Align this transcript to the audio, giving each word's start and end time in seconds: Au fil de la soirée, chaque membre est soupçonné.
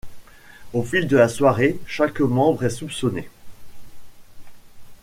Au 0.73 0.81
fil 0.81 1.07
de 1.07 1.15
la 1.15 1.29
soirée, 1.29 1.79
chaque 1.85 2.21
membre 2.21 2.63
est 2.63 2.71
soupçonné. 2.71 3.29